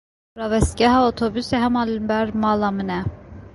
[0.39, 3.01] Rawestgeha otobûsê hema li ber mala min e.